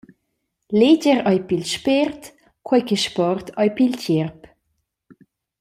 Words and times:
Leger 0.79 1.19
ei 1.31 1.39
pil 1.47 1.63
spért, 1.73 2.21
quei 2.65 2.83
che 2.87 2.97
sport 3.05 3.45
ei 3.61 3.69
pil 3.77 3.93
tgierp. 3.97 4.41